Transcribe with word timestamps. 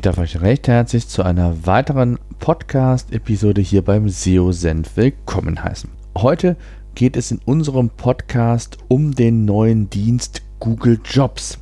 Ich 0.00 0.04
darf 0.04 0.16
euch 0.16 0.40
recht 0.40 0.66
herzlich 0.66 1.08
zu 1.08 1.22
einer 1.22 1.66
weiteren 1.66 2.18
Podcast-Episode 2.38 3.60
hier 3.60 3.82
beim 3.82 4.08
SEO 4.08 4.50
Senf 4.50 4.96
willkommen 4.96 5.62
heißen. 5.62 5.90
Heute 6.16 6.56
geht 6.94 7.18
es 7.18 7.30
in 7.30 7.38
unserem 7.44 7.90
Podcast 7.90 8.78
um 8.88 9.14
den 9.14 9.44
neuen 9.44 9.90
Dienst 9.90 10.40
Google 10.58 11.00
Jobs. 11.04 11.58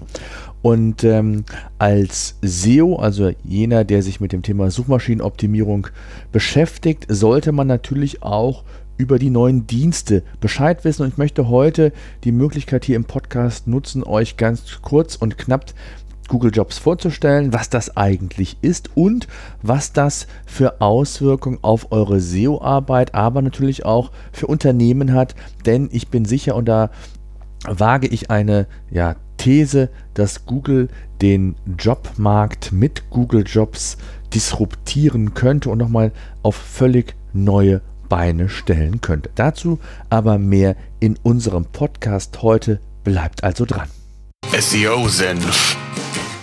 Und 0.63 1.03
ähm, 1.03 1.47
als 1.79 2.39
SEO, 2.41 2.95
also 2.95 3.33
jener, 3.43 3.83
der 3.83 4.05
sich 4.05 4.21
mit 4.21 4.31
dem 4.31 4.43
Thema 4.43 4.71
Suchmaschinenoptimierung 4.71 5.89
beschäftigt, 6.31 7.07
sollte 7.09 7.51
man 7.51 7.67
natürlich 7.67 8.23
auch 8.23 8.63
über 8.99 9.19
die 9.19 9.31
neuen 9.31 9.67
Dienste 9.67 10.23
Bescheid 10.39 10.85
wissen. 10.85 11.03
Und 11.03 11.09
ich 11.09 11.19
möchte 11.19 11.49
heute 11.49 11.93
die 12.23 12.31
Möglichkeit 12.33 12.85
hier 12.85 12.95
im 12.95 13.05
Podcast 13.05 13.67
nutzen, 13.67 14.05
euch 14.05 14.37
ganz 14.37 14.79
kurz 14.81 15.17
und 15.17 15.39
knapp 15.39 15.65
Google 16.29 16.53
Jobs 16.53 16.79
vorzustellen, 16.79 17.53
was 17.53 17.71
das 17.71 17.97
eigentlich 17.97 18.59
ist 18.63 18.91
und 18.95 19.27
was 19.63 19.93
das 19.93 20.27
für 20.47 20.81
Auswirkungen 20.81 21.59
auf 21.63 21.91
eure 21.91 22.21
SEO-Arbeit, 22.21 23.15
aber 23.15 23.43
natürlich 23.43 23.85
auch 23.85 24.13
für 24.33 24.47
Unternehmen 24.47 25.13
hat. 25.13 25.35
Denn 25.67 25.89
ich 25.91 26.09
bin 26.09 26.25
sicher, 26.25 26.55
und 26.55 26.67
da 26.67 26.91
wage 27.67 28.07
ich 28.07 28.31
eine 28.31 28.67
ja, 28.91 29.17
These, 29.39 29.91
dass 30.15 30.47
Google 30.47 30.89
den 31.23 31.57
Jobmarkt 31.79 32.73
mit 32.73 33.11
Google 33.11 33.45
Jobs 33.47 33.97
disruptieren 34.35 35.35
könnte 35.35 35.71
und 35.71 35.79
nochmal 35.79 36.13
auf 36.43 36.57
völlig 36.57 37.15
neue 37.33 37.81
Beine 38.09 38.49
stellen 38.49 39.01
könnte. 39.01 39.31
Dazu 39.35 39.79
aber 40.11 40.39
mehr 40.39 40.77
in 41.01 41.19
unserem 41.23 41.65
Podcast 41.65 42.43
heute. 42.43 42.81
Bleibt 43.05 43.45
also 43.45 43.65
dran. 43.65 43.89
SEO 44.59 45.09
Senf 45.09 45.77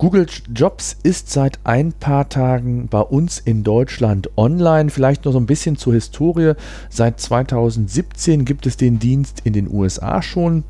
Google 0.00 0.24
Jobs 0.54 0.96
ist 1.02 1.28
seit 1.28 1.58
ein 1.64 1.92
paar 1.92 2.30
Tagen 2.30 2.88
bei 2.88 3.02
uns 3.02 3.38
in 3.38 3.62
Deutschland 3.64 4.30
online. 4.38 4.88
Vielleicht 4.88 5.26
noch 5.26 5.32
so 5.32 5.38
ein 5.38 5.44
bisschen 5.44 5.76
zur 5.76 5.92
Historie. 5.92 6.54
Seit 6.88 7.20
2017 7.20 8.46
gibt 8.46 8.64
es 8.64 8.78
den 8.78 8.98
Dienst 8.98 9.42
in 9.44 9.52
den 9.52 9.70
USA 9.70 10.22
schon. 10.22 10.64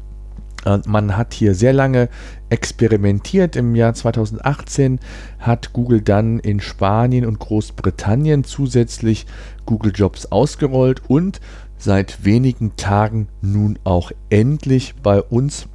Man 0.85 1.17
hat 1.17 1.33
hier 1.33 1.55
sehr 1.55 1.73
lange 1.73 2.09
experimentiert. 2.49 3.55
Im 3.55 3.77
Jahr 3.77 3.95
2018 3.95 4.99
hat 5.39 5.73
Google 5.75 6.01
dann 6.01 6.41
in 6.41 6.59
Spanien 6.59 7.25
und 7.25 7.39
Großbritannien 7.39 8.43
zusätzlich 8.43 9.27
Google 9.65 9.93
Jobs 9.95 10.27
ausgerollt 10.27 11.03
und 11.07 11.41
seit 11.79 12.25
wenigen 12.25 12.75
Tagen 12.75 13.29
nun 13.43 13.79
auch 13.85 14.11
endlich 14.29 14.97
bei 15.01 15.23
uns 15.23 15.69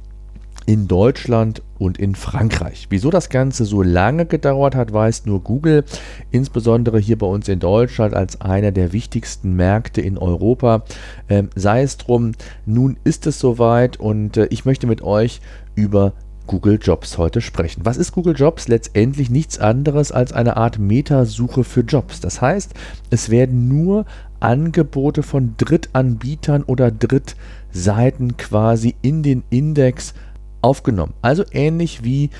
in 0.66 0.88
Deutschland 0.88 1.62
und 1.78 1.98
in 1.98 2.14
Frankreich. 2.14 2.88
Wieso 2.90 3.10
das 3.10 3.28
Ganze 3.28 3.64
so 3.64 3.82
lange 3.82 4.26
gedauert 4.26 4.74
hat, 4.74 4.92
weiß 4.92 5.24
nur 5.26 5.40
Google, 5.40 5.84
insbesondere 6.30 6.98
hier 6.98 7.16
bei 7.16 7.26
uns 7.26 7.48
in 7.48 7.60
Deutschland 7.60 8.14
als 8.14 8.40
einer 8.40 8.72
der 8.72 8.92
wichtigsten 8.92 9.54
Märkte 9.54 10.00
in 10.00 10.18
Europa. 10.18 10.82
Ähm, 11.28 11.50
sei 11.54 11.82
es 11.82 11.96
drum, 11.96 12.32
nun 12.66 12.96
ist 13.04 13.26
es 13.26 13.38
soweit 13.38 13.98
und 13.98 14.36
äh, 14.36 14.46
ich 14.50 14.64
möchte 14.64 14.86
mit 14.86 15.02
euch 15.02 15.40
über 15.76 16.12
Google 16.46 16.78
Jobs 16.80 17.18
heute 17.18 17.40
sprechen. 17.40 17.84
Was 17.84 17.96
ist 17.96 18.12
Google 18.12 18.34
Jobs? 18.36 18.68
Letztendlich 18.68 19.30
nichts 19.30 19.58
anderes 19.58 20.12
als 20.12 20.32
eine 20.32 20.56
Art 20.56 20.78
Metasuche 20.78 21.64
für 21.64 21.80
Jobs. 21.80 22.20
Das 22.20 22.40
heißt, 22.40 22.72
es 23.10 23.30
werden 23.30 23.68
nur 23.68 24.04
Angebote 24.40 25.22
von 25.22 25.54
Drittanbietern 25.56 26.62
oder 26.62 26.90
Drittseiten 26.90 28.36
quasi 28.36 28.94
in 29.02 29.22
den 29.22 29.42
Index 29.50 30.14
aufgenommen. 30.66 31.14
Also 31.22 31.44
ähnlich 31.52 32.02
wie 32.02 32.30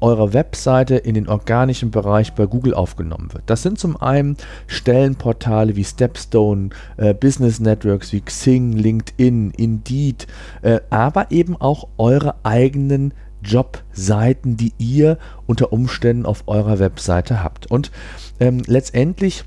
eure 0.00 0.32
Webseite 0.32 0.96
in 0.96 1.14
den 1.14 1.28
organischen 1.28 1.90
Bereich 1.90 2.32
bei 2.32 2.46
Google 2.46 2.72
aufgenommen 2.72 3.34
wird. 3.34 3.44
Das 3.46 3.62
sind 3.62 3.78
zum 3.78 4.00
einen 4.00 4.38
Stellenportale 4.66 5.76
wie 5.76 5.84
Stepstone, 5.84 6.70
äh, 6.96 7.12
Business 7.12 7.60
Networks 7.60 8.10
wie 8.14 8.22
Xing, 8.22 8.72
LinkedIn, 8.72 9.50
Indeed, 9.50 10.26
äh, 10.62 10.80
aber 10.88 11.30
eben 11.30 11.56
auch 11.56 11.88
eure 11.98 12.36
eigenen 12.42 13.12
Jobseiten, 13.42 14.56
die 14.56 14.72
ihr 14.78 15.18
unter 15.46 15.74
Umständen 15.74 16.24
auf 16.24 16.44
eurer 16.46 16.78
Webseite 16.78 17.42
habt. 17.42 17.70
Und 17.70 17.90
ähm, 18.40 18.62
letztendlich 18.66 19.44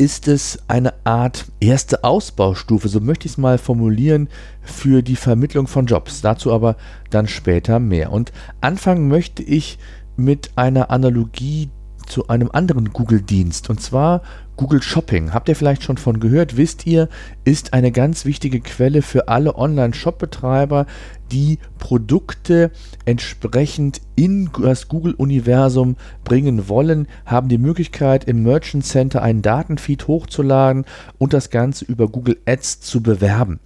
ist 0.00 0.28
es 0.28 0.58
eine 0.66 0.94
Art 1.04 1.44
erste 1.60 2.04
Ausbaustufe, 2.04 2.88
so 2.88 3.00
möchte 3.00 3.26
ich 3.26 3.32
es 3.32 3.38
mal 3.38 3.58
formulieren, 3.58 4.30
für 4.62 5.02
die 5.02 5.14
Vermittlung 5.14 5.66
von 5.66 5.84
Jobs. 5.84 6.22
Dazu 6.22 6.54
aber 6.54 6.76
dann 7.10 7.28
später 7.28 7.78
mehr. 7.78 8.10
Und 8.10 8.32
anfangen 8.62 9.08
möchte 9.08 9.42
ich 9.42 9.78
mit 10.16 10.52
einer 10.56 10.90
Analogie 10.90 11.68
zu 12.06 12.28
einem 12.28 12.50
anderen 12.50 12.94
Google-Dienst, 12.94 13.68
und 13.68 13.82
zwar 13.82 14.22
Google 14.56 14.82
Shopping. 14.82 15.34
Habt 15.34 15.50
ihr 15.50 15.56
vielleicht 15.56 15.82
schon 15.82 15.98
von 15.98 16.18
gehört? 16.18 16.56
Wisst 16.56 16.86
ihr, 16.86 17.10
ist 17.44 17.74
eine 17.74 17.92
ganz 17.92 18.24
wichtige 18.24 18.60
Quelle 18.60 19.02
für 19.02 19.28
alle 19.28 19.54
Online-Shop-Betreiber, 19.56 20.86
die 21.32 21.58
Produkte 21.78 22.70
entsprechend 23.04 24.00
in 24.16 24.50
das 24.60 24.88
Google-Universum 24.88 25.96
bringen 26.24 26.68
wollen, 26.68 27.08
haben 27.24 27.48
die 27.48 27.58
Möglichkeit, 27.58 28.24
im 28.24 28.42
Merchant 28.42 28.84
Center 28.84 29.22
einen 29.22 29.42
Datenfeed 29.42 30.06
hochzuladen 30.06 30.84
und 31.18 31.32
das 31.32 31.50
Ganze 31.50 31.84
über 31.86 32.08
Google 32.08 32.38
Ads 32.46 32.80
zu 32.80 33.02
bewerben. 33.02 33.60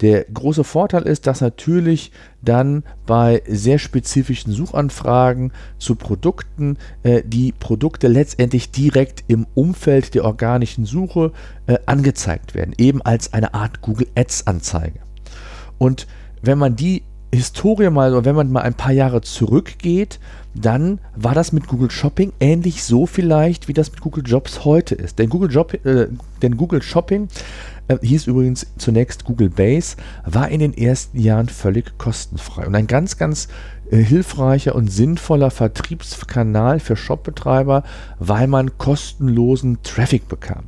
Der 0.00 0.24
große 0.24 0.64
Vorteil 0.64 1.02
ist, 1.02 1.26
dass 1.26 1.40
natürlich 1.40 2.12
dann 2.42 2.84
bei 3.06 3.42
sehr 3.46 3.78
spezifischen 3.78 4.52
Suchanfragen 4.52 5.52
zu 5.78 5.94
Produkten 5.94 6.76
äh, 7.02 7.22
die 7.24 7.52
Produkte 7.52 8.08
letztendlich 8.08 8.70
direkt 8.70 9.24
im 9.28 9.46
Umfeld 9.54 10.14
der 10.14 10.24
organischen 10.24 10.84
Suche 10.84 11.32
äh, 11.66 11.78
angezeigt 11.86 12.54
werden, 12.54 12.74
eben 12.76 13.00
als 13.00 13.32
eine 13.32 13.54
Art 13.54 13.80
Google 13.80 14.08
Ads 14.14 14.46
Anzeige. 14.46 15.00
Und 15.78 16.06
wenn 16.46 16.58
man 16.58 16.76
die 16.76 17.02
Historie 17.34 17.90
mal, 17.90 18.12
oder 18.12 18.24
wenn 18.24 18.36
man 18.36 18.52
mal 18.52 18.62
ein 18.62 18.74
paar 18.74 18.92
Jahre 18.92 19.20
zurückgeht, 19.20 20.20
dann 20.54 21.00
war 21.16 21.34
das 21.34 21.52
mit 21.52 21.66
Google 21.66 21.90
Shopping 21.90 22.32
ähnlich 22.38 22.84
so 22.84 23.06
vielleicht, 23.06 23.66
wie 23.66 23.72
das 23.72 23.90
mit 23.90 24.00
Google 24.00 24.24
Jobs 24.24 24.64
heute 24.64 24.94
ist. 24.94 25.18
Denn 25.18 25.28
Google, 25.28 25.50
Job, 25.50 25.74
äh, 25.84 26.06
denn 26.42 26.56
Google 26.56 26.80
Shopping 26.80 27.28
äh, 27.88 27.98
hieß 28.00 28.28
übrigens 28.28 28.66
zunächst 28.78 29.24
Google 29.24 29.50
Base, 29.50 29.96
war 30.24 30.48
in 30.48 30.60
den 30.60 30.74
ersten 30.74 31.18
Jahren 31.18 31.48
völlig 31.48 31.98
kostenfrei 31.98 32.66
und 32.66 32.74
ein 32.76 32.86
ganz, 32.86 33.18
ganz 33.18 33.48
äh, 33.90 33.96
hilfreicher 33.96 34.74
und 34.76 34.92
sinnvoller 34.92 35.50
Vertriebskanal 35.50 36.78
für 36.78 36.96
Shopbetreiber, 36.96 37.82
weil 38.20 38.46
man 38.46 38.78
kostenlosen 38.78 39.82
Traffic 39.82 40.28
bekam. 40.28 40.64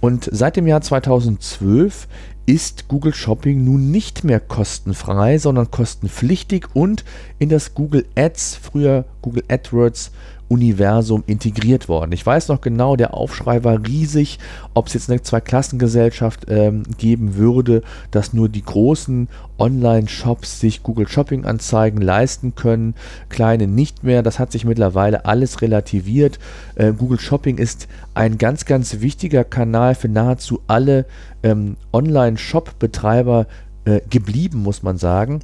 Und 0.00 0.28
seit 0.32 0.56
dem 0.56 0.66
Jahr 0.66 0.80
2012 0.80 2.08
ist 2.48 2.88
Google 2.88 3.12
Shopping 3.12 3.62
nun 3.62 3.90
nicht 3.90 4.24
mehr 4.24 4.40
kostenfrei, 4.40 5.36
sondern 5.36 5.70
kostenpflichtig 5.70 6.64
und 6.72 7.04
in 7.38 7.50
das 7.50 7.74
Google 7.74 8.06
Ads, 8.16 8.54
früher 8.54 9.04
Google 9.28 9.44
AdWords 9.48 10.10
Universum 10.48 11.22
integriert 11.26 11.88
worden. 11.88 12.12
Ich 12.12 12.24
weiß 12.24 12.48
noch 12.48 12.62
genau, 12.62 12.96
der 12.96 13.12
Aufschrei 13.12 13.64
war 13.64 13.86
riesig, 13.86 14.38
ob 14.72 14.86
es 14.86 14.94
jetzt 14.94 15.10
eine 15.10 15.20
Zweiklassengesellschaft 15.20 16.46
ähm, 16.48 16.84
geben 16.96 17.36
würde, 17.36 17.82
dass 18.10 18.32
nur 18.32 18.48
die 18.48 18.62
großen 18.62 19.28
Online-Shops 19.58 20.60
sich 20.60 20.82
Google 20.82 21.06
Shopping-Anzeigen 21.06 22.00
leisten 22.00 22.54
können, 22.54 22.94
kleine 23.28 23.66
nicht 23.66 24.04
mehr. 24.04 24.22
Das 24.22 24.38
hat 24.38 24.50
sich 24.52 24.64
mittlerweile 24.64 25.26
alles 25.26 25.60
relativiert. 25.60 26.38
Äh, 26.76 26.92
Google 26.92 27.20
Shopping 27.20 27.58
ist 27.58 27.86
ein 28.14 28.38
ganz, 28.38 28.64
ganz 28.64 29.00
wichtiger 29.00 29.44
Kanal 29.44 29.94
für 29.94 30.08
nahezu 30.08 30.60
alle 30.66 31.04
ähm, 31.42 31.76
Online-Shop-Betreiber 31.92 33.46
äh, 33.84 34.00
geblieben, 34.08 34.62
muss 34.62 34.82
man 34.82 34.96
sagen. 34.96 35.40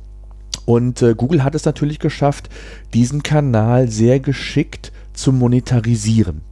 Und 0.64 1.02
äh, 1.02 1.14
Google 1.14 1.44
hat 1.44 1.54
es 1.54 1.64
natürlich 1.64 1.98
geschafft, 1.98 2.48
diesen 2.92 3.22
Kanal 3.22 3.88
sehr 3.88 4.20
geschickt 4.20 4.92
zu 5.12 5.32
monetarisieren. 5.32 6.42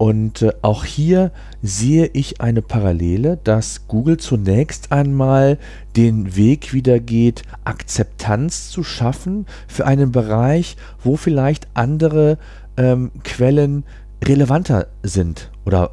Und 0.00 0.40
äh, 0.40 0.52
auch 0.62 0.84
hier 0.86 1.30
sehe 1.62 2.08
ich 2.14 2.40
eine 2.40 2.62
Parallele, 2.62 3.38
dass 3.44 3.86
Google 3.86 4.16
zunächst 4.16 4.92
einmal 4.92 5.58
den 5.94 6.36
Weg 6.36 6.72
wieder 6.72 7.00
geht, 7.00 7.42
Akzeptanz 7.64 8.70
zu 8.70 8.82
schaffen 8.82 9.44
für 9.68 9.86
einen 9.86 10.10
Bereich, 10.10 10.76
wo 11.04 11.16
vielleicht 11.16 11.68
andere 11.74 12.38
ähm, 12.78 13.10
Quellen 13.24 13.84
relevanter 14.24 14.86
sind 15.02 15.50
oder 15.66 15.90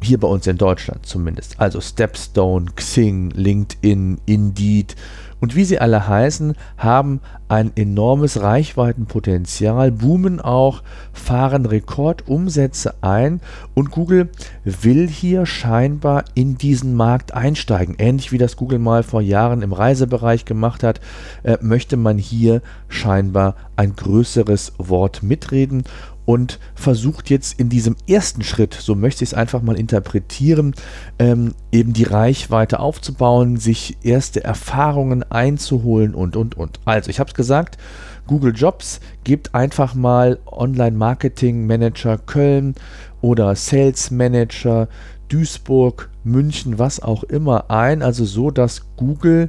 hier 0.00 0.20
bei 0.20 0.28
uns 0.28 0.46
in 0.46 0.56
Deutschland 0.56 1.06
zumindest. 1.06 1.58
Also 1.58 1.80
Stepstone, 1.80 2.66
Xing, 2.76 3.30
LinkedIn, 3.30 4.20
Indeed 4.26 4.94
und 5.40 5.54
wie 5.54 5.64
sie 5.64 5.78
alle 5.78 6.08
heißen, 6.08 6.54
haben 6.78 7.20
ein 7.48 7.72
enormes 7.76 8.40
Reichweitenpotenzial, 8.40 9.92
boomen 9.92 10.40
auch, 10.40 10.82
fahren 11.12 11.66
Rekordumsätze 11.66 12.94
ein 13.02 13.40
und 13.74 13.90
Google 13.90 14.30
will 14.64 15.08
hier 15.08 15.46
scheinbar 15.46 16.24
in 16.34 16.58
diesen 16.58 16.94
Markt 16.94 17.34
einsteigen. 17.34 17.96
Ähnlich 17.98 18.32
wie 18.32 18.38
das 18.38 18.56
Google 18.56 18.78
mal 18.78 19.02
vor 19.02 19.20
Jahren 19.20 19.62
im 19.62 19.72
Reisebereich 19.72 20.44
gemacht 20.44 20.82
hat, 20.82 21.00
äh, 21.42 21.58
möchte 21.60 21.96
man 21.96 22.18
hier 22.18 22.62
scheinbar 22.88 23.54
ein 23.76 23.94
größeres 23.94 24.72
Wort 24.78 25.22
mitreden 25.22 25.84
und 26.26 26.58
versucht 26.74 27.30
jetzt 27.30 27.58
in 27.58 27.70
diesem 27.70 27.96
ersten 28.06 28.42
Schritt, 28.42 28.74
so 28.74 28.94
möchte 28.94 29.24
ich 29.24 29.30
es 29.30 29.34
einfach 29.34 29.62
mal 29.62 29.78
interpretieren, 29.78 30.74
ähm, 31.18 31.54
eben 31.72 31.94
die 31.94 32.04
Reichweite 32.04 32.80
aufzubauen, 32.80 33.56
sich 33.56 33.96
erste 34.02 34.44
Erfahrungen 34.44 35.22
einzuholen 35.22 36.14
und, 36.14 36.36
und, 36.36 36.56
und. 36.56 36.80
Also, 36.84 37.08
ich 37.08 37.20
habe 37.20 37.28
es 37.28 37.34
gesagt, 37.34 37.78
Google 38.26 38.54
Jobs, 38.54 39.00
gebt 39.24 39.54
einfach 39.54 39.94
mal 39.94 40.38
Online 40.46 40.96
Marketing 40.96 41.66
Manager 41.66 42.18
Köln 42.18 42.74
oder 43.20 43.54
Sales 43.54 44.10
Manager 44.10 44.88
Duisburg, 45.28 46.10
München, 46.24 46.78
was 46.78 47.00
auch 47.00 47.22
immer 47.24 47.70
ein, 47.70 48.02
also 48.02 48.24
so, 48.24 48.50
dass 48.50 48.82
Google 48.96 49.48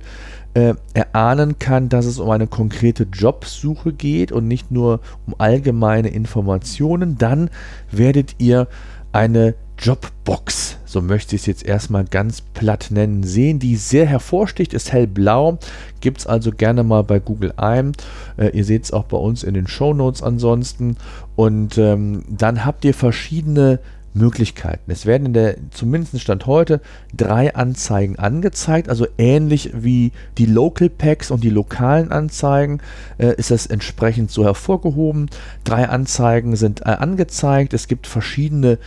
äh, 0.57 0.73
erahnen 0.95 1.59
kann, 1.59 1.87
dass 1.87 2.07
es 2.07 2.17
um 2.17 2.31
eine 2.31 2.47
konkrete 2.47 3.03
Jobsuche 3.03 3.93
geht 3.93 4.31
und 4.31 4.47
nicht 4.47 4.71
nur 4.71 5.01
um 5.27 5.35
allgemeine 5.37 6.07
Informationen, 6.07 7.15
dann 7.19 7.51
werdet 7.91 8.37
ihr 8.39 8.67
eine 9.11 9.53
Jobbox, 9.77 10.79
so 10.85 10.99
möchte 10.99 11.35
ich 11.35 11.43
es 11.43 11.45
jetzt 11.45 11.63
erstmal 11.63 12.05
ganz 12.05 12.41
platt 12.41 12.87
nennen, 12.89 13.21
sehen, 13.21 13.59
die 13.59 13.75
sehr 13.75 14.07
hervorsticht, 14.07 14.73
ist 14.73 14.91
hellblau, 14.91 15.59
gibt 16.01 16.21
es 16.21 16.25
also 16.25 16.49
gerne 16.49 16.83
mal 16.83 17.03
bei 17.03 17.19
Google 17.19 17.53
ein. 17.57 17.91
Äh, 18.37 18.57
ihr 18.57 18.65
seht 18.65 18.85
es 18.85 18.91
auch 18.91 19.05
bei 19.05 19.17
uns 19.17 19.43
in 19.43 19.53
den 19.53 19.67
Show 19.67 19.93
Notes 19.93 20.23
ansonsten. 20.23 20.97
Und 21.35 21.77
ähm, 21.77 22.23
dann 22.27 22.65
habt 22.65 22.83
ihr 22.83 22.95
verschiedene 22.95 23.79
Möglichkeiten. 24.13 24.91
Es 24.91 25.05
werden 25.05 25.27
in 25.27 25.33
der, 25.33 25.55
zumindest 25.71 26.19
Stand 26.19 26.45
heute, 26.45 26.81
drei 27.15 27.53
Anzeigen 27.55 28.17
angezeigt, 28.17 28.89
also 28.89 29.07
ähnlich 29.17 29.71
wie 29.73 30.11
die 30.37 30.45
Local 30.45 30.89
Packs 30.89 31.31
und 31.31 31.43
die 31.43 31.49
lokalen 31.49 32.11
Anzeigen 32.11 32.79
äh, 33.17 33.35
ist 33.35 33.51
das 33.51 33.67
entsprechend 33.67 34.31
so 34.31 34.43
hervorgehoben. 34.43 35.29
Drei 35.63 35.87
Anzeigen 35.89 36.55
sind 36.55 36.81
äh, 36.81 36.89
angezeigt. 36.89 37.73
Es 37.73 37.87
gibt 37.87 38.07
verschiedene 38.07 38.79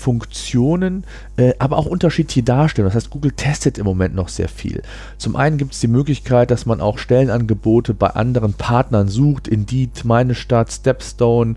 Filterfunktionen, 0.00 1.04
äh, 1.36 1.52
aber 1.58 1.76
auch 1.76 1.86
unterschiedliche 1.86 2.42
Darstellungen. 2.42 2.92
Das 2.92 3.04
heißt, 3.04 3.10
Google 3.10 3.32
testet 3.32 3.78
im 3.78 3.84
Moment 3.84 4.14
noch 4.14 4.28
sehr 4.28 4.48
viel. 4.48 4.82
Zum 5.18 5.36
einen 5.36 5.58
gibt 5.58 5.74
es 5.74 5.80
die 5.80 5.88
Möglichkeit, 5.88 6.50
dass 6.50 6.66
man 6.66 6.80
auch 6.80 6.98
Stellenangebote 6.98 7.94
bei 7.94 8.08
anderen 8.08 8.54
Partnern 8.54 9.08
sucht, 9.08 9.46
Indeed, 9.46 10.04
Meine 10.04 10.34
Stadt, 10.34 10.72
Stepstone, 10.72 11.56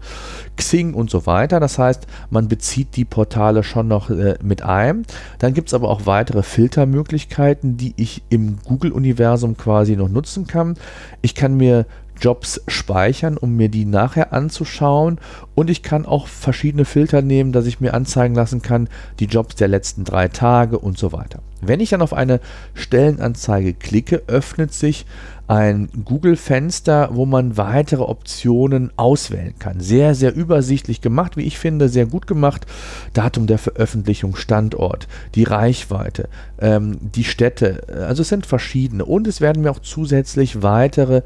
Xing 0.58 0.94
und 0.94 1.10
so 1.10 1.26
weiter. 1.26 1.60
Das 1.60 1.80
heißt, 1.80 2.06
man 2.30 2.48
bezieht 2.48 2.96
die 2.96 3.06
Portale 3.06 3.64
schon 3.64 3.88
noch 3.88 4.10
äh, 4.10 4.36
mit 4.44 4.62
ein. 4.62 5.06
Dann 5.40 5.54
gibt 5.54 5.70
es 5.70 5.74
aber 5.74 5.90
auch 5.90 6.06
weitere 6.06 6.44
Filtermöglichkeiten, 6.44 7.78
die 7.78 7.94
ich 7.96 8.24
im 8.30 8.58
Google-Universum 8.66 9.58
quasi 9.58 9.96
noch 9.96 10.10
nutzen 10.10 10.48
kann. 10.48 10.76
Ich 11.22 11.36
kann 11.36 11.56
mir 11.56 11.86
Jobs 12.20 12.62
speichern, 12.68 13.38
um 13.38 13.56
mir 13.56 13.70
die 13.70 13.86
nachher 13.86 14.34
anzuschauen. 14.34 15.20
Und 15.56 15.70
ich 15.70 15.84
kann 15.84 16.06
auch 16.06 16.28
verschiedene 16.28 16.86
Filter 16.86 17.22
nehmen, 17.22 17.52
dass 17.52 17.66
ich 17.66 17.80
mir 17.80 17.94
anzeigen 17.94 18.36
lassen 18.36 18.62
kann, 18.62 18.90
die 19.20 19.26
Jobs 19.26 19.56
der 19.56 19.68
letzten 19.68 20.04
drei 20.04 20.28
Tage 20.28 20.80
und 20.80 20.98
so 20.98 21.12
weiter. 21.12 21.40
Wenn 21.62 21.80
ich 21.80 21.90
dann 21.90 22.02
auf 22.02 22.14
eine 22.14 22.40
Stellenanzeige 22.74 23.74
klicke, 23.74 24.24
öffnet 24.28 24.74
sich 24.74 25.06
ein 25.48 25.90
Google-Fenster, 26.06 27.10
wo 27.12 27.26
man 27.26 27.58
weitere 27.58 28.04
Optionen 28.04 28.92
auswählen 28.96 29.56
kann. 29.60 29.82
Sehr, 29.82 30.16
sehr 30.16 30.34
übersichtlich 30.34 31.02
gemacht, 31.02 31.36
wie 31.36 31.44
ich 31.44 31.60
finde, 31.60 31.90
sehr 31.90 32.06
gut 32.06 32.28
gemacht. 32.28 32.66
Datum 33.14 33.46
der 33.46 33.58
Veröffentlichung, 33.58 34.38
Standort, 34.38 35.08
die 35.36 35.44
Reichweite, 35.44 36.30
ähm, 36.60 36.98
die 37.02 37.26
Städte, 37.26 37.84
also 38.08 38.22
es 38.22 38.30
sind 38.30 38.46
verschiedene. 38.46 39.04
Und 39.04 39.28
es 39.28 39.42
werden 39.42 39.64
mir 39.64 39.72
auch 39.72 39.80
zusätzlich 39.80 40.64
weitere 40.64 41.24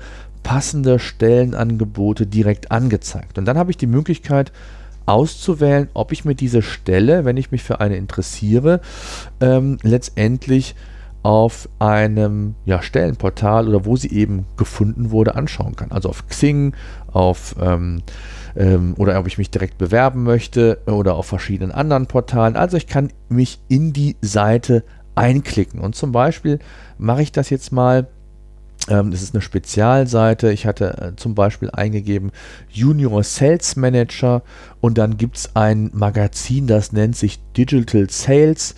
passende 0.48 0.98
Stellenangebote 0.98 2.26
direkt 2.26 2.72
angezeigt. 2.72 3.38
Und 3.38 3.44
dann 3.44 3.58
habe 3.58 3.70
ich 3.70 3.76
die 3.76 3.86
Möglichkeit 3.86 4.54
auszuwählen, 5.06 5.90
ob 5.94 6.14
ich 6.14 6.24
mir 6.24 6.36
diese 6.36 6.62
Stelle, 6.62 7.26
wenn 7.26 7.36
ich 7.36 7.52
mich 7.52 7.64
für 7.64 7.82
eine 7.82 7.98
interessiere, 7.98 8.80
ähm, 9.42 9.78
letztendlich 9.84 10.74
auf 11.22 11.68
einem 11.80 12.56
ja, 12.64 12.82
Stellenportal 12.82 13.68
oder 13.68 13.84
wo 13.84 13.98
sie 13.98 14.10
eben 14.10 14.46
gefunden 14.56 15.12
wurde, 15.12 15.36
anschauen 15.36 15.76
kann. 15.76 15.92
Also 15.92 16.08
auf 16.08 16.26
Xing, 16.30 16.74
auf 17.12 17.58
ähm, 17.60 18.02
ähm, 18.56 18.94
oder 18.98 19.20
ob 19.20 19.28
ich 19.28 19.38
mich 19.38 19.52
direkt 19.52 19.78
bewerben 19.78 20.24
möchte 20.24 20.80
oder 20.86 21.16
auf 21.16 21.26
verschiedenen 21.26 21.74
anderen 21.74 22.08
Portalen. 22.08 22.56
Also 22.56 22.78
ich 22.78 22.88
kann 22.88 23.12
mich 23.28 23.60
in 23.68 23.92
die 23.92 24.16
Seite 24.22 24.86
einklicken. 25.14 25.82
Und 25.82 25.96
zum 25.96 26.14
Beispiel 26.14 26.60
mache 26.98 27.22
ich 27.22 27.34
das 27.34 27.50
jetzt 27.50 27.74
mal 27.74 28.08
das 29.12 29.22
ist 29.22 29.36
eine 29.36 29.42
Spezialseite. 29.42 30.52
Ich 30.52 30.66
hatte 30.66 30.98
äh, 30.98 31.16
zum 31.16 31.36
Beispiel 31.36 31.70
eingegeben 31.72 32.32
Junior 32.70 33.24
Sales 33.24 33.76
Manager 33.76 34.42
und 34.82 34.98
dann 34.98 35.18
gibt 35.18 35.38
es 35.38 35.56
ein 35.56 35.92
Magazin, 35.94 36.68
das 36.68 36.94
nennt 36.94 37.16
sich 37.16 37.40
Digital 37.56 38.10
Sales. 38.10 38.76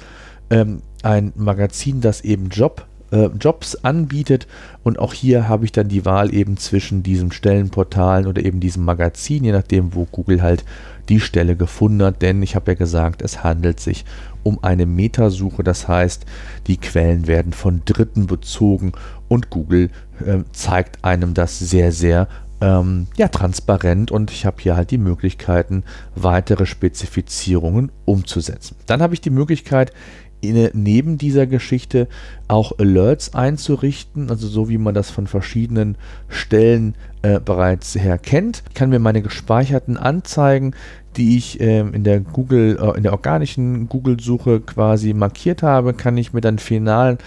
Ähm, 0.50 0.82
ein 1.04 1.32
Magazin, 1.36 2.02
das 2.02 2.22
eben 2.22 2.50
Job, 2.50 2.86
äh, 3.12 3.30
Jobs 3.40 3.76
anbietet. 3.76 4.48
Und 4.84 5.00
auch 5.00 5.14
hier 5.14 5.48
habe 5.48 5.66
ich 5.66 5.72
dann 5.72 5.88
die 5.88 6.06
Wahl 6.06 6.34
eben 6.34 6.58
zwischen 6.58 7.04
diesen 7.04 7.32
Stellenportalen 7.32 8.28
oder 8.28 8.44
eben 8.44 8.60
diesem 8.60 8.86
Magazin, 8.86 9.44
je 9.44 9.52
nachdem, 9.52 9.96
wo 9.96 10.06
Google 10.06 10.42
halt 10.42 10.66
die 11.08 11.20
Stelle 11.20 11.56
gefunden 11.56 12.04
hat. 12.04 12.22
Denn 12.22 12.42
ich 12.44 12.56
habe 12.56 12.72
ja 12.72 12.78
gesagt, 12.78 13.22
es 13.22 13.44
handelt 13.44 13.80
sich 13.80 14.06
um 14.44 14.64
eine 14.64 14.86
Metasuche. 14.86 15.64
Das 15.64 15.88
heißt, 15.88 16.26
die 16.68 16.78
Quellen 16.78 17.28
werden 17.28 17.54
von 17.54 17.82
Dritten 17.86 18.28
bezogen 18.28 18.94
und 19.30 19.50
Google 19.50 19.90
äh, 20.26 20.40
zeigt 20.52 21.06
einem 21.06 21.34
das 21.34 21.58
sehr, 21.58 21.94
sehr 21.94 22.28
ähm, 22.62 23.08
ja, 23.16 23.30
transparent 23.30 24.12
und 24.12 24.32
ich 24.32 24.46
habe 24.46 24.58
hier 24.60 24.76
halt 24.76 24.92
die 24.92 24.98
Möglichkeiten, 24.98 25.84
weitere 26.16 26.66
Spezifizierungen 26.66 27.92
umzusetzen. 28.04 28.76
Dann 28.86 29.02
habe 29.02 29.14
ich 29.14 29.22
die 29.22 29.30
Möglichkeit, 29.30 29.94
in, 30.42 30.70
neben 30.74 31.18
dieser 31.18 31.48
Geschichte 31.48 32.08
auch 32.48 32.78
Alerts 32.80 33.34
einzurichten, 33.34 34.30
also 34.30 34.48
so 34.48 34.70
wie 34.70 34.78
man 34.78 34.94
das 34.94 35.10
von 35.10 35.28
verschiedenen 35.28 35.98
Stellen 36.28 36.96
äh, 37.22 37.40
bereits 37.40 37.96
her 37.96 38.18
kennt. 38.18 38.64
Ich 38.70 38.74
kann 38.74 38.90
mir 38.90 39.00
meine 39.00 39.22
gespeicherten 39.22 39.98
Anzeigen, 39.98 40.74
die 41.18 41.38
ich 41.38 41.60
äh, 41.60 41.80
in 41.80 42.04
der 42.04 42.22
Google, 42.22 42.78
äh, 42.82 42.98
in 42.98 43.04
der 43.04 43.12
organischen 43.12 43.90
Google-Suche 43.90 44.62
quasi 44.62 45.14
markiert 45.14 45.64
habe, 45.64 45.94
kann 45.94 46.18
ich 46.18 46.34
mir 46.34 46.42
dann 46.42 46.60
final 46.60 47.18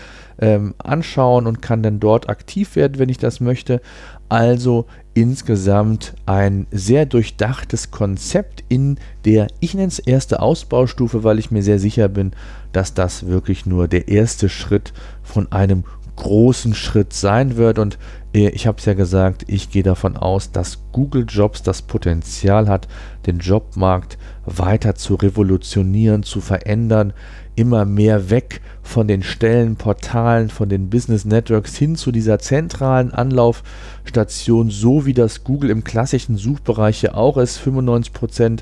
ähm, 0.43 0.75
anschauen 0.79 1.47
und 1.47 1.63
kann 1.63 1.85
dann 1.85 2.01
dort 2.01 2.29
aktiv 2.29 2.75
werden, 2.75 2.99
wenn 2.99 3.09
ich 3.09 3.17
das 3.17 3.41
möchte. 3.41 3.81
Also 4.29 4.87
insgesamt 5.15 6.15
ein 6.27 6.67
sehr 6.73 7.07
durchdachtes 7.07 7.93
Konzept 7.93 8.65
in 8.69 8.99
der, 9.25 9.47
ich 9.61 9.75
nenne 9.75 9.89
es 9.89 10.01
erste 10.01 10.41
Ausbaustufe, 10.43 11.23
weil 11.23 11.39
ich 11.39 11.53
mir 11.53 11.63
sehr 11.63 11.79
sicher 11.79 12.09
bin, 12.09 12.33
dass 12.73 12.93
das 12.93 13.27
wirklich 13.27 13.67
nur 13.67 13.87
der 13.87 14.09
erste 14.09 14.49
Schritt 14.49 14.93
von 15.23 15.53
einem 15.53 15.85
großen 16.17 16.75
Schritt 16.75 17.13
sein 17.13 17.57
wird. 17.57 17.79
Und 17.79 17.99
ich 18.33 18.67
habe 18.67 18.79
es 18.79 18.87
ja 18.87 18.95
gesagt, 18.95 19.45
ich 19.47 19.71
gehe 19.71 19.83
davon 19.83 20.17
aus, 20.17 20.53
dass 20.53 20.79
Google 20.93 21.27
Jobs 21.29 21.63
das 21.63 21.83
Potenzial 21.83 22.67
hat, 22.67 22.89
den 23.27 23.41
Jobmarkt 23.41 24.17
weiter 24.47 24.95
zu 24.95 25.17
revolutionieren, 25.17 26.23
zu 26.23 26.41
verändern, 26.41 27.13
immer 27.57 27.85
mehr 27.85 28.31
weg 28.31 28.63
von 28.83 29.07
den 29.07 29.23
Stellenportalen, 29.23 30.49
von 30.49 30.71
den 30.71 30.89
Business 30.89 31.27
Networks 31.27 31.77
hin 31.77 31.95
zu 31.97 32.11
dieser 32.11 32.39
zentralen 32.39 33.13
Anlaufstation, 33.13 34.71
so 34.71 35.05
wie 35.05 35.15
das 35.15 35.45
Google 35.45 35.69
im 35.69 35.85
klassischen 35.85 36.39
Suchbereich 36.39 37.03
ja 37.03 37.15
auch 37.15 37.37
ist, 37.37 37.61
95% 37.61 38.61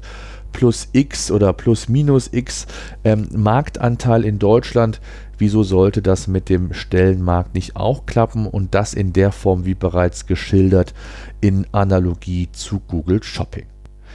plus 0.53 0.89
X 0.93 1.31
oder 1.31 1.53
plus 1.53 1.89
minus 1.89 2.29
X 2.33 2.67
ähm, 3.05 3.29
Marktanteil 3.35 4.25
in 4.25 4.39
Deutschland. 4.39 5.01
Wieso 5.39 5.63
sollte 5.63 6.03
das 6.03 6.27
mit 6.27 6.49
dem 6.49 6.75
Stellenmarkt 6.75 7.55
nicht 7.55 7.77
auch 7.77 8.05
klappen 8.05 8.47
und 8.47 8.75
das 8.75 8.93
in 8.93 9.13
der 9.13 9.33
Form 9.33 9.65
wie 9.65 9.75
bereits 9.75 10.27
geschildert 10.27 10.93
in 11.41 11.67
Analogie 11.73 12.49
zu 12.53 12.81
Google 12.81 13.23
Shopping? 13.23 13.70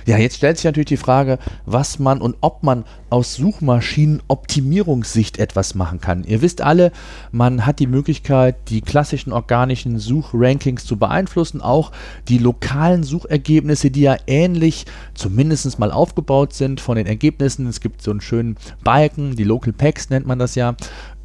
Ja, 0.05 0.17
jetzt 0.19 0.37
stellt 0.37 0.57
sich 0.57 0.65
natürlich 0.65 0.89
die 0.89 0.97
Frage, 0.97 1.39
was 1.65 1.97
man 1.97 2.21
und 2.21 2.35
ob 2.41 2.61
man 2.61 2.83
aus 3.09 3.33
Suchmaschinenoptimierungssicht 3.35 5.39
etwas 5.39 5.73
machen 5.73 5.99
kann. 5.99 6.23
Ihr 6.25 6.43
wisst 6.43 6.61
alle, 6.61 6.91
man 7.31 7.65
hat 7.65 7.79
die 7.79 7.87
Möglichkeit, 7.87 8.69
die 8.69 8.81
klassischen 8.81 9.33
organischen 9.33 9.97
Suchrankings 9.97 10.85
zu 10.85 10.97
beeinflussen, 10.97 11.59
auch 11.59 11.91
die 12.27 12.37
lokalen 12.37 13.03
Suchergebnisse, 13.03 13.89
die 13.89 14.01
ja 14.01 14.17
ähnlich 14.27 14.85
zumindest 15.15 15.79
mal 15.79 15.91
aufgebaut 15.91 16.53
sind 16.53 16.81
von 16.81 16.97
den 16.97 17.07
Ergebnissen. 17.07 17.65
Es 17.65 17.79
gibt 17.79 18.03
so 18.03 18.11
einen 18.11 18.21
schönen 18.21 18.57
Balken, 18.83 19.35
die 19.35 19.43
Local 19.43 19.73
Packs 19.73 20.11
nennt 20.11 20.27
man 20.27 20.37
das 20.37 20.53
ja, 20.53 20.75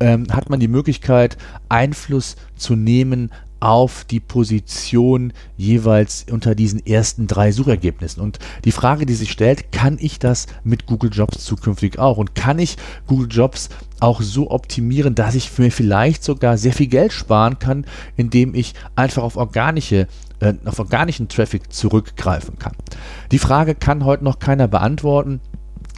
ähm, 0.00 0.26
hat 0.32 0.48
man 0.48 0.58
die 0.58 0.68
Möglichkeit, 0.68 1.36
Einfluss 1.68 2.36
zu 2.56 2.76
nehmen 2.76 3.30
auf 3.60 4.04
die 4.04 4.20
Position 4.20 5.32
jeweils 5.56 6.26
unter 6.30 6.54
diesen 6.54 6.84
ersten 6.84 7.26
drei 7.26 7.52
Suchergebnissen. 7.52 8.22
Und 8.22 8.38
die 8.64 8.72
Frage, 8.72 9.06
die 9.06 9.14
sich 9.14 9.30
stellt, 9.30 9.70
kann 9.70 9.98
ich 10.00 10.18
das 10.18 10.46
mit 10.64 10.86
Google 10.86 11.10
Jobs 11.12 11.44
zukünftig 11.44 11.98
auch? 11.98 12.16
Und 12.16 12.34
kann 12.34 12.58
ich 12.58 12.76
Google 13.06 13.28
Jobs 13.30 13.68
auch 14.00 14.22
so 14.22 14.50
optimieren, 14.50 15.14
dass 15.14 15.34
ich 15.34 15.58
mir 15.58 15.70
vielleicht 15.70 16.24
sogar 16.24 16.56
sehr 16.56 16.72
viel 16.72 16.86
Geld 16.86 17.12
sparen 17.12 17.58
kann, 17.58 17.84
indem 18.16 18.54
ich 18.54 18.74
einfach 18.96 19.22
auf 19.22 19.36
organische 19.36 20.08
äh, 20.40 20.54
auf 20.64 20.78
organischen 20.78 21.28
Traffic 21.28 21.70
zurückgreifen 21.70 22.58
kann. 22.58 22.72
Die 23.30 23.38
Frage 23.38 23.74
kann 23.74 24.06
heute 24.06 24.24
noch 24.24 24.38
keiner 24.38 24.68
beantworten 24.68 25.40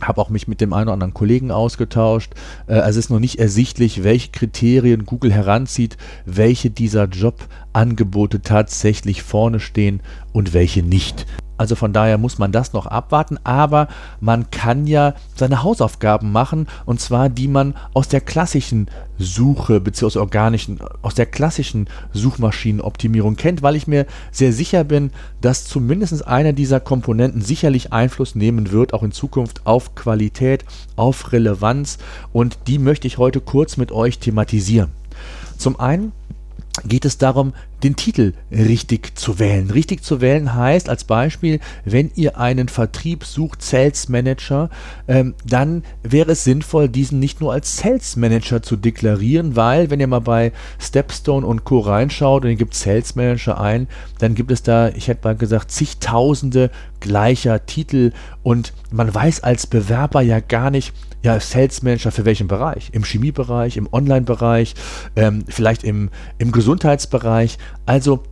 habe 0.03 0.21
auch 0.21 0.31
mich 0.31 0.49
mit 0.49 0.61
dem 0.61 0.73
einen 0.73 0.85
oder 0.85 0.95
anderen 0.95 1.15
Kollegen 1.15 1.51
ausgetauscht. 1.51 2.33
Äh, 2.67 2.75
also 2.75 2.99
es 2.99 3.07
ist 3.07 3.11
noch 3.11 3.21
nicht 3.21 3.39
ersichtlich, 3.39 4.05
welche 4.05 4.31
Kriterien 4.31 5.05
Google 5.05 5.33
heranzieht, 5.33 5.97
welche 6.27 6.71
dieser 6.71 7.05
Jobangebote 7.05 8.43
tatsächlich 8.43 9.23
vorne 9.23 9.61
stehen 9.61 10.01
und 10.33 10.53
welche 10.53 10.83
nicht. 10.83 11.27
Also 11.63 11.77
von 11.77 11.93
daher 11.93 12.19
muss 12.19 12.39
man 12.39 12.51
das 12.51 12.73
noch 12.73 12.87
abwarten, 12.87 13.39
aber 13.45 13.87
man 14.21 14.51
kann 14.51 14.89
ja 14.89 15.15
seine 15.37 15.63
Hausaufgaben 15.63 16.33
machen 16.33 16.67
und 16.87 17.01
zwar 17.01 17.29
die 17.29 17.47
man 17.47 17.77
aus 17.95 18.09
der 18.09 18.21
klassischen 18.21 18.89
Suche 19.17 19.79
bzw. 19.81 20.19
organischen, 20.19 20.81
aus 21.03 21.15
der 21.15 21.27
klassischen 21.27 21.89
Suchmaschinenoptimierung 22.13 23.37
kennt, 23.37 23.63
weil 23.63 23.77
ich 23.77 23.87
mir 23.87 24.07
sehr 24.33 24.53
sicher 24.53 24.83
bin, 24.83 25.13
dass 25.41 25.65
zumindest 25.65 26.27
einer 26.27 26.53
dieser 26.53 26.81
Komponenten 26.81 27.43
sicherlich 27.43 27.93
Einfluss 27.93 28.35
nehmen 28.35 28.73
wird, 28.73 28.93
auch 28.93 29.05
in 29.05 29.13
Zukunft 29.13 29.65
auf 29.65 29.95
Qualität, 29.95 30.65
auf 30.97 31.31
Relevanz 31.31 31.99
und 32.33 32.59
die 32.67 32.81
möchte 32.81 33.07
ich 33.07 33.19
heute 33.19 33.41
kurz 33.41 33.77
mit 33.77 33.93
euch 33.93 34.19
thematisieren. 34.19 34.91
Zum 35.63 35.79
einen 35.79 36.11
geht 36.85 37.05
es 37.05 37.19
darum, 37.19 37.53
den 37.83 37.97
Titel 37.97 38.33
richtig 38.51 39.19
zu 39.19 39.39
wählen. 39.39 39.71
Richtig 39.71 40.03
zu 40.03 40.21
wählen 40.21 40.55
heißt 40.55 40.89
als 40.89 41.05
Beispiel, 41.05 41.61
wenn 41.85 42.11
ihr 42.15 42.39
einen 42.39 42.69
Vertrieb 42.69 43.25
sucht, 43.25 43.63
Sales 43.63 44.09
Manager, 44.09 44.71
ähm, 45.07 45.35
dann 45.45 45.85
wäre 46.03 46.33
es 46.33 46.45
sinnvoll, 46.45 46.89
diesen 46.89 47.19
nicht 47.19 47.41
nur 47.41 47.53
als 47.53 47.77
Sales 47.77 48.17
Manager 48.17 48.63
zu 48.63 48.77
deklarieren, 48.77 49.55
weil 49.57 49.91
wenn 49.91 50.01
ihr 50.01 50.07
mal 50.07 50.21
bei 50.21 50.53
Stepstone 50.79 51.47
und 51.47 51.65
Co. 51.65 51.81
reinschaut 51.81 52.45
und 52.45 52.51
ihr 52.51 52.57
gebt 52.57 52.75
Sales 52.75 53.17
Manager 53.17 53.61
ein, 53.61 53.87
dann 54.19 54.35
gibt 54.35 54.51
es 54.51 54.63
da, 54.63 54.89
ich 54.89 55.09
hätte 55.09 55.25
mal 55.25 55.37
gesagt, 55.37 55.71
zigtausende 55.71 56.71
gleicher 57.01 57.67
Titel 57.67 58.13
und 58.43 58.73
man 58.91 59.13
weiß 59.13 59.43
als 59.43 59.67
Bewerber 59.67 60.23
ja 60.23 60.41
gar 60.41 60.71
nicht, 60.71 60.95
ja, 61.23 61.39
Sales 61.39 61.83
Manager 61.83 62.11
für 62.11 62.25
welchen 62.25 62.49
Bereich? 62.49 62.91
Im 62.93 63.05
Chemiebereich, 63.05 63.77
im 63.77 63.89
Online-Bereich, 63.93 64.75
ähm, 65.17 65.45
vielleicht 65.49 65.85
im, 65.85 66.11
im 66.39 66.53
Gesundheitsbereich. 66.53 67.59
Also 67.87 68.23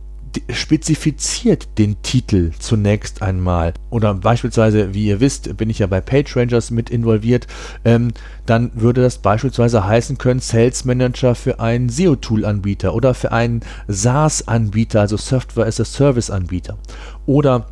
spezifiziert 0.49 1.77
den 1.77 2.01
Titel 2.01 2.51
zunächst 2.57 3.21
einmal. 3.21 3.73
Oder 3.89 4.13
beispielsweise, 4.13 4.93
wie 4.93 5.07
ihr 5.07 5.19
wisst, 5.19 5.57
bin 5.57 5.69
ich 5.69 5.79
ja 5.79 5.87
bei 5.87 6.01
PageRangers 6.01 6.71
mit 6.71 6.89
involviert. 6.89 7.47
Ähm, 7.83 8.11
dann 8.45 8.71
würde 8.73 9.01
das 9.01 9.17
beispielsweise 9.17 9.85
heißen 9.85 10.17
können, 10.17 10.39
Sales 10.39 10.85
Manager 10.85 11.35
für 11.35 11.59
einen 11.59 11.89
SEO-Tool-Anbieter 11.89 12.93
oder 12.93 13.13
für 13.13 13.31
einen 13.31 13.61
SaaS-Anbieter, 13.87 15.01
also 15.01 15.17
Software 15.17 15.65
as 15.65 15.79
a 15.79 15.85
Service-Anbieter. 15.85 16.77
Oder 17.25 17.67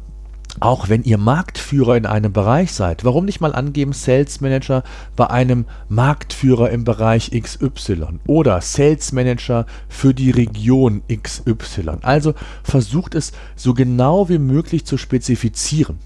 auch 0.59 0.89
wenn 0.89 1.03
ihr 1.03 1.17
Marktführer 1.17 1.95
in 1.97 2.05
einem 2.05 2.33
Bereich 2.33 2.73
seid, 2.73 3.05
warum 3.05 3.25
nicht 3.25 3.41
mal 3.41 3.53
angeben 3.53 3.93
Sales 3.93 4.41
Manager 4.41 4.83
bei 5.15 5.29
einem 5.29 5.65
Marktführer 5.87 6.69
im 6.69 6.83
Bereich 6.83 7.31
XY 7.31 8.19
oder 8.27 8.61
Sales 8.61 9.11
Manager 9.11 9.65
für 9.87 10.13
die 10.13 10.31
Region 10.31 11.01
XY. 11.11 11.99
Also 12.01 12.33
versucht 12.63 13.15
es 13.15 13.31
so 13.55 13.73
genau 13.73 14.29
wie 14.29 14.39
möglich 14.39 14.85
zu 14.85 14.97
spezifizieren. 14.97 15.99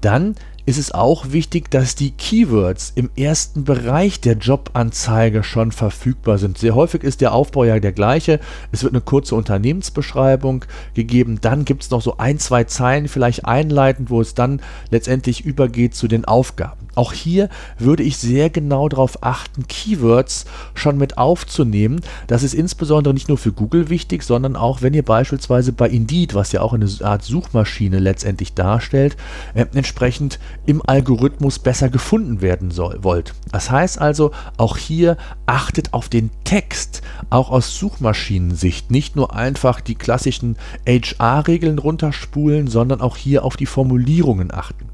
Dann 0.00 0.34
ist 0.66 0.78
es 0.78 0.92
auch 0.92 1.30
wichtig, 1.30 1.70
dass 1.70 1.94
die 1.94 2.12
Keywords 2.12 2.92
im 2.94 3.10
ersten 3.16 3.64
Bereich 3.64 4.20
der 4.20 4.36
Jobanzeige 4.36 5.42
schon 5.42 5.72
verfügbar 5.72 6.38
sind. 6.38 6.56
Sehr 6.56 6.74
häufig 6.74 7.02
ist 7.02 7.20
der 7.20 7.32
Aufbau 7.32 7.64
ja 7.64 7.78
der 7.78 7.92
gleiche. 7.92 8.40
Es 8.72 8.82
wird 8.82 8.94
eine 8.94 9.02
kurze 9.02 9.34
Unternehmensbeschreibung 9.34 10.64
gegeben. 10.94 11.38
Dann 11.40 11.64
gibt 11.64 11.82
es 11.82 11.90
noch 11.90 12.00
so 12.00 12.16
ein, 12.16 12.38
zwei 12.38 12.64
Zeilen 12.64 13.08
vielleicht 13.08 13.44
einleitend, 13.44 14.08
wo 14.08 14.20
es 14.20 14.34
dann 14.34 14.60
letztendlich 14.90 15.44
übergeht 15.44 15.94
zu 15.94 16.08
den 16.08 16.24
Aufgaben. 16.24 16.84
Auch 16.94 17.12
hier 17.12 17.48
würde 17.78 18.02
ich 18.02 18.16
sehr 18.16 18.50
genau 18.50 18.88
darauf 18.88 19.22
achten, 19.22 19.66
Keywords 19.66 20.44
schon 20.74 20.96
mit 20.96 21.18
aufzunehmen. 21.18 22.00
Das 22.26 22.42
ist 22.42 22.54
insbesondere 22.54 23.12
nicht 23.14 23.28
nur 23.28 23.38
für 23.38 23.52
Google 23.52 23.90
wichtig, 23.90 24.22
sondern 24.22 24.56
auch, 24.56 24.80
wenn 24.80 24.94
ihr 24.94 25.04
beispielsweise 25.04 25.72
bei 25.72 25.88
Indeed, 25.88 26.34
was 26.34 26.52
ja 26.52 26.60
auch 26.60 26.72
eine 26.72 26.88
Art 27.02 27.24
Suchmaschine 27.24 27.98
letztendlich 27.98 28.54
darstellt, 28.54 29.16
äh, 29.54 29.66
entsprechend 29.74 30.38
im 30.66 30.82
Algorithmus 30.84 31.58
besser 31.58 31.88
gefunden 31.88 32.40
werden 32.40 32.70
soll, 32.70 33.02
wollt. 33.02 33.34
Das 33.52 33.70
heißt 33.70 34.00
also, 34.00 34.32
auch 34.56 34.76
hier 34.76 35.16
achtet 35.46 35.92
auf 35.92 36.08
den 36.08 36.30
Text, 36.44 37.02
auch 37.30 37.50
aus 37.50 37.76
Suchmaschinensicht. 37.76 38.90
Nicht 38.90 39.16
nur 39.16 39.34
einfach 39.34 39.80
die 39.80 39.94
klassischen 39.94 40.56
HR-Regeln 40.86 41.78
runterspulen, 41.78 42.66
sondern 42.66 43.00
auch 43.00 43.16
hier 43.16 43.44
auf 43.44 43.56
die 43.56 43.66
Formulierungen 43.66 44.52
achten. 44.52 44.93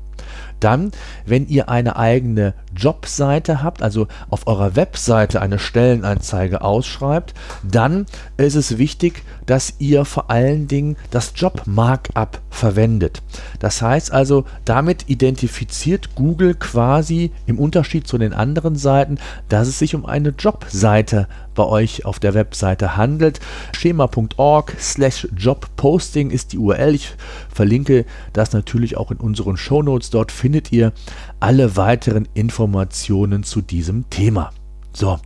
Dann, 0.61 0.93
wenn 1.26 1.49
ihr 1.49 1.69
eine 1.69 1.97
eigene 1.97 2.55
Jobseite 2.76 3.62
habt, 3.62 3.83
also 3.83 4.07
auf 4.29 4.47
eurer 4.47 4.76
Webseite 4.76 5.40
eine 5.43 5.59
Stellenanzeige 5.59 6.62
ausschreibt, 6.62 7.35
dann 7.62 8.07
ist 8.37 8.55
es 8.55 8.79
wichtig, 8.79 9.23
dass 9.47 9.75
ihr 9.79 10.05
vor 10.05 10.31
allen 10.31 10.69
Dingen 10.69 10.97
das 11.11 11.33
Job-Markup 11.35 12.40
verwendet. 12.50 13.23
Das 13.59 13.83
heißt 13.83 14.12
also, 14.12 14.45
damit 14.64 15.09
identifiziert 15.09 16.14
Google 16.14 16.55
quasi 16.55 17.33
im 17.47 17.59
Unterschied 17.59 18.07
zu 18.07 18.19
den 18.19 18.33
anderen 18.33 18.76
Seiten, 18.76 19.19
dass 19.49 19.67
es 19.67 19.79
sich 19.79 19.95
um 19.95 20.07
eine 20.07 20.31
Jobseite 20.31 21.26
bei 21.54 21.64
euch 21.64 22.04
auf 22.04 22.19
der 22.19 22.35
Webseite 22.35 22.97
handelt. 22.97 23.40
Schema.org 23.76 24.75
slash 24.78 25.28
Jobposting 25.37 26.30
ist 26.30 26.52
die 26.52 26.59
URL. 26.59 26.95
Ich 26.95 27.14
verlinke 27.52 28.04
das 28.33 28.52
natürlich 28.52 28.97
auch 28.97 29.11
in 29.11 29.19
unseren 29.19 29.57
Shownotes. 29.57 30.11
Dort 30.11 30.33
findet 30.33 30.73
ihr 30.73 30.92
alle 31.40 31.76
weiteren 31.76 32.28
Informationen 32.35 33.42
zu 33.42 33.61
diesem 33.61 34.09
Thema. 34.11 34.52
So, 34.92 35.19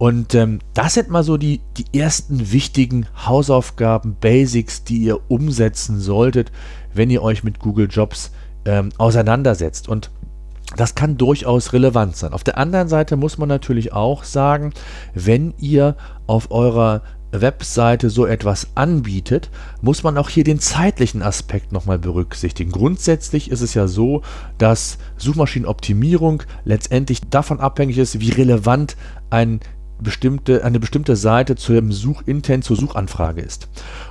und 0.00 0.34
ähm, 0.34 0.60
das 0.72 0.94
sind 0.94 1.10
mal 1.10 1.22
so 1.22 1.36
die, 1.36 1.60
die 1.76 1.98
ersten 1.98 2.52
wichtigen 2.52 3.06
Hausaufgaben, 3.26 4.16
Basics, 4.18 4.82
die 4.82 4.98
ihr 4.98 5.20
umsetzen 5.28 6.00
solltet, 6.00 6.52
wenn 6.94 7.10
ihr 7.10 7.22
euch 7.22 7.44
mit 7.44 7.58
Google 7.58 7.88
Jobs 7.90 8.30
ähm, 8.64 8.88
auseinandersetzt. 8.96 9.88
Und 9.88 10.10
das 10.76 10.94
kann 10.94 11.16
durchaus 11.16 11.72
relevant 11.72 12.16
sein. 12.16 12.32
Auf 12.32 12.44
der 12.44 12.58
anderen 12.58 12.88
Seite 12.88 13.16
muss 13.16 13.38
man 13.38 13.48
natürlich 13.48 13.92
auch 13.92 14.24
sagen, 14.24 14.72
wenn 15.14 15.54
ihr 15.58 15.96
auf 16.26 16.50
eurer 16.50 17.02
Webseite 17.32 18.10
so 18.10 18.26
etwas 18.26 18.68
anbietet, 18.74 19.50
muss 19.82 20.02
man 20.02 20.18
auch 20.18 20.28
hier 20.28 20.44
den 20.44 20.58
zeitlichen 20.58 21.22
Aspekt 21.22 21.72
nochmal 21.72 21.98
berücksichtigen. 21.98 22.72
Grundsätzlich 22.72 23.50
ist 23.50 23.60
es 23.60 23.74
ja 23.74 23.86
so, 23.86 24.22
dass 24.58 24.98
Suchmaschinenoptimierung 25.16 26.42
letztendlich 26.64 27.20
davon 27.30 27.60
abhängig 27.60 27.98
ist, 27.98 28.20
wie 28.20 28.30
relevant 28.30 28.96
ein 29.30 29.60
bestimmte, 30.02 30.64
eine 30.64 30.80
bestimmte 30.80 31.14
Seite 31.14 31.56
zum 31.56 31.92
Suchintent, 31.92 32.64
zur 32.64 32.76
Suchanfrage 32.76 33.42
ist. 33.42 33.68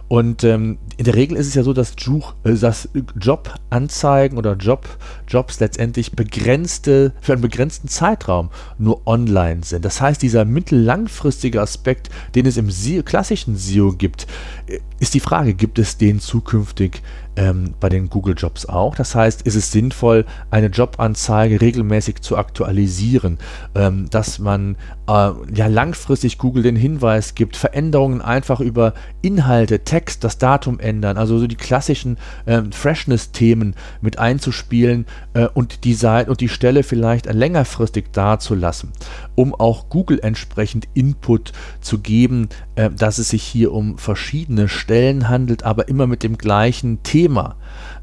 Und 0.10 0.44
ähm, 0.44 0.80
in 0.98 1.06
der 1.06 1.16
Regel 1.16 1.38
ist 1.38 1.48
es 1.48 1.54
ja 1.54 1.64
so, 1.64 1.72
dass, 1.72 1.94
Such, 1.98 2.34
äh, 2.44 2.56
dass 2.56 2.90
Jobanzeigen 3.22 4.38
oder 4.38 4.56
Job, 4.56 4.88
Jobs 5.28 5.60
letztendlich 5.60 6.14
begrenzte, 6.14 7.14
für 7.22 7.34
einen 7.34 7.44
begrenzten 7.44 7.88
Zeitraum 7.88 8.50
nur 8.80 9.08
online 9.08 9.62
sind. 9.64 9.86
Das 9.86 10.02
heißt, 10.02 10.22
dieser 10.22 10.46
mittellangfristige 10.46 11.62
Aspekt, 11.62 12.10
den 12.34 12.48
es 12.48 12.58
im 12.58 12.72
SEO, 12.72 13.04
klassischen 13.04 13.56
SEO 13.56 13.94
gibt, 13.94 14.26
äh, 14.68 14.80
ist 15.00 15.14
die 15.14 15.22
Frage, 15.22 15.54
gibt 15.54 15.80
es 15.80 15.98
den 15.98 16.20
zukünftig 16.20 17.02
ähm, 17.38 17.74
bei 17.80 17.88
den 17.88 18.10
Google 18.10 18.36
Jobs 18.38 18.66
auch? 18.66 18.96
Das 18.96 19.16
heißt, 19.16 19.44
ist 19.44 19.56
es 19.56 19.72
sinnvoll, 19.72 20.26
eine 20.52 20.68
Jobanzeige 20.68 21.62
regelmäßig 21.62 22.22
zu 22.22 22.36
aktualisieren, 22.36 23.38
ähm, 23.76 24.10
dass 24.10 24.40
man 24.40 24.76
äh, 25.08 25.32
ja 25.54 25.68
langfristig 25.68 26.38
Google 26.38 26.64
den 26.64 26.76
Hinweis 26.76 27.36
gibt, 27.36 27.56
Veränderungen 27.56 28.22
einfach 28.22 28.60
über 28.60 28.94
Inhalte, 29.22 29.86
Text, 30.00 30.24
das 30.24 30.38
Datum 30.38 30.80
ändern, 30.80 31.18
also 31.18 31.40
so 31.40 31.46
die 31.46 31.58
klassischen 31.58 32.18
äh, 32.46 32.62
Freshness-Themen 32.72 33.76
mit 34.00 34.18
einzuspielen 34.18 35.06
äh, 35.34 35.48
und 35.48 35.84
die 35.84 35.94
Seite 35.94 36.32
und 36.32 36.40
die 36.40 36.48
Stelle 36.48 36.84
vielleicht 36.84 37.26
längerfristig 37.26 38.14
dazulassen, 38.14 38.94
um 39.36 39.54
auch 39.54 39.90
Google 39.90 40.22
entsprechend 40.24 40.88
Input 40.94 41.52
zu 41.82 42.00
geben, 42.00 42.48
äh, 42.76 42.90
dass 42.90 43.18
es 43.18 43.28
sich 43.28 43.44
hier 43.44 43.74
um 43.74 43.98
verschiedene 43.98 44.70
Stellen 44.70 45.28
handelt, 45.28 45.64
aber 45.64 45.90
immer 45.90 46.08
mit 46.08 46.24
dem 46.24 46.38
gleichen 46.38 47.04
Thema. 47.04 47.58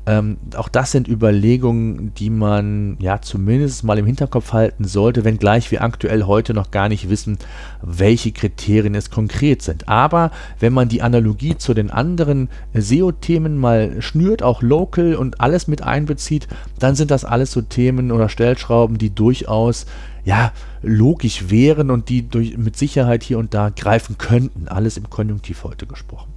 Ähm, 0.07 0.37
auch 0.55 0.69
das 0.69 0.93
sind 0.93 1.09
Überlegungen, 1.09 2.15
die 2.15 2.31
man 2.31 2.97
ja 3.01 3.21
zumindest 3.21 3.83
mal 3.83 3.99
im 3.99 4.07
Hinterkopf 4.07 4.53
halten 4.53 4.85
sollte, 4.85 5.25
wenngleich 5.25 5.73
wir 5.73 5.83
aktuell 5.83 6.23
heute 6.25 6.55
noch 6.55 6.71
gar 6.71 6.89
nicht 6.89 7.11
wissen, 7.11 7.39
welche 7.83 8.31
Kriterien 8.31 8.95
es 8.95 9.11
konkret 9.11 9.63
sind. 9.63 9.89
Aber 9.89 10.31
wenn 10.61 10.73
man 10.73 10.89
die 10.89 11.03
Analogie 11.03 11.59
zu 11.59 11.75
den 11.75 11.91
anderen 11.91 12.49
SEO-Themen 12.73 13.57
mal 13.57 14.01
schnürt, 14.01 14.45
auch 14.45 14.63
local 14.63 15.17
und 15.17 15.41
alles 15.41 15.67
mit 15.67 15.83
einbezieht, 15.83 16.47
dann 16.79 16.95
sind 16.95 17.11
das 17.11 17.25
alles 17.25 17.51
so 17.51 17.61
Themen 17.61 18.13
oder 18.13 18.29
Stellschrauben, 18.29 18.99
die 18.99 19.11
durchaus 19.11 19.87
ja, 20.27 20.53
logisch 20.83 21.51
wären 21.51 21.91
und 21.91 22.09
die 22.09 22.29
durch, 22.29 22.59
mit 22.59 22.77
Sicherheit 22.77 23.23
hier 23.23 23.39
und 23.39 23.55
da 23.55 23.71
greifen 23.71 24.19
könnten. 24.19 24.67
Alles 24.67 24.97
im 24.97 25.09
Konjunktiv 25.09 25.63
heute 25.63 25.87
gesprochen. 25.87 26.33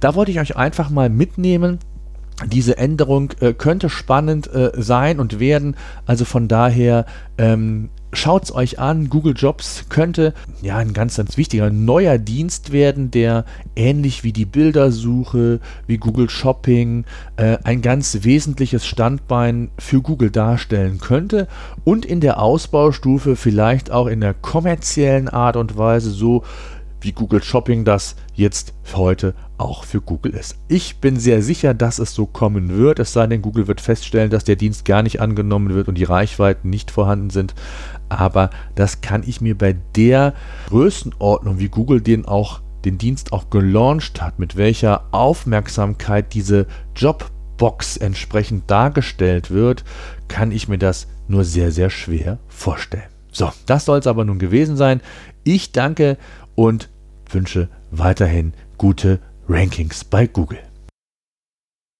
Da 0.00 0.16
wollte 0.16 0.32
ich 0.32 0.40
euch 0.40 0.56
einfach 0.56 0.90
mal 0.90 1.08
mitnehmen, 1.08 1.78
diese 2.46 2.78
Änderung 2.78 3.32
äh, 3.40 3.52
könnte 3.52 3.88
spannend 3.88 4.52
äh, 4.52 4.70
sein 4.76 5.20
und 5.20 5.40
werden. 5.40 5.76
Also 6.06 6.24
von 6.24 6.46
daher 6.46 7.04
ähm, 7.36 7.90
schaut 8.12 8.44
es 8.44 8.54
euch 8.54 8.78
an. 8.78 9.08
Google 9.08 9.34
Jobs 9.36 9.86
könnte 9.88 10.34
ja 10.62 10.76
ein 10.76 10.92
ganz, 10.92 11.16
ganz 11.16 11.36
wichtiger 11.36 11.70
neuer 11.70 12.18
Dienst 12.18 12.72
werden, 12.72 13.10
der 13.10 13.44
ähnlich 13.76 14.24
wie 14.24 14.32
die 14.32 14.44
Bildersuche, 14.44 15.60
wie 15.86 15.98
Google 15.98 16.30
Shopping 16.30 17.04
äh, 17.36 17.58
ein 17.64 17.82
ganz 17.82 18.18
wesentliches 18.22 18.86
Standbein 18.86 19.70
für 19.78 20.00
Google 20.00 20.30
darstellen 20.30 21.00
könnte 21.00 21.48
und 21.84 22.06
in 22.06 22.20
der 22.20 22.40
Ausbaustufe 22.40 23.36
vielleicht 23.36 23.90
auch 23.90 24.06
in 24.06 24.20
der 24.20 24.34
kommerziellen 24.34 25.28
Art 25.28 25.56
und 25.56 25.76
Weise 25.76 26.10
so 26.10 26.44
wie 27.00 27.12
Google 27.12 27.42
Shopping 27.42 27.84
das 27.84 28.16
jetzt 28.34 28.74
heute 28.94 29.34
auch 29.58 29.84
für 29.84 30.00
Google 30.00 30.34
ist. 30.34 30.56
Ich 30.68 30.98
bin 30.98 31.18
sehr 31.18 31.42
sicher, 31.42 31.74
dass 31.74 31.98
es 31.98 32.14
so 32.14 32.26
kommen 32.26 32.76
wird, 32.76 32.98
es 32.98 33.12
sei 33.12 33.26
denn, 33.26 33.42
Google 33.42 33.66
wird 33.66 33.80
feststellen, 33.80 34.30
dass 34.30 34.44
der 34.44 34.56
Dienst 34.56 34.84
gar 34.84 35.02
nicht 35.02 35.20
angenommen 35.20 35.74
wird 35.74 35.88
und 35.88 35.96
die 35.96 36.04
Reichweiten 36.04 36.70
nicht 36.70 36.90
vorhanden 36.90 37.30
sind. 37.30 37.54
Aber 38.08 38.50
das 38.74 39.00
kann 39.00 39.22
ich 39.26 39.40
mir 39.40 39.58
bei 39.58 39.76
der 39.96 40.34
Größenordnung, 40.68 41.58
wie 41.58 41.68
Google 41.68 42.00
den 42.00 42.24
auch 42.24 42.60
den 42.84 42.98
Dienst 42.98 43.32
auch 43.32 43.50
gelauncht 43.50 44.22
hat, 44.22 44.38
mit 44.38 44.56
welcher 44.56 45.02
Aufmerksamkeit 45.10 46.32
diese 46.32 46.66
Jobbox 46.94 47.96
entsprechend 47.96 48.70
dargestellt 48.70 49.50
wird, 49.50 49.84
kann 50.28 50.52
ich 50.52 50.68
mir 50.68 50.78
das 50.78 51.08
nur 51.26 51.44
sehr, 51.44 51.72
sehr 51.72 51.90
schwer 51.90 52.38
vorstellen. 52.46 53.10
So, 53.32 53.50
das 53.66 53.84
soll 53.84 53.98
es 53.98 54.06
aber 54.06 54.24
nun 54.24 54.38
gewesen 54.38 54.76
sein. 54.76 55.00
Ich 55.44 55.72
danke 55.72 56.16
und 56.54 56.88
wünsche 57.30 57.68
weiterhin 57.90 58.54
gute 58.78 59.20
Rankings 59.50 60.04
bei 60.04 60.26
Google. 60.26 60.67